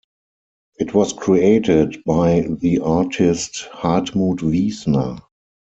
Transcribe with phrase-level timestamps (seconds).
[0.79, 5.21] It was created by the artist Hartmut Wiesner.